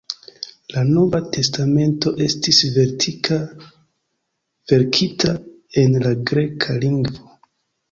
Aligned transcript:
La 0.75 0.81
Nova 0.93 1.19
Testamento 1.35 2.13
estis 2.27 2.61
verkita 2.79 5.37
en 5.85 6.01
la 6.09 6.17
greka 6.33 6.81
lingvo. 6.83 7.33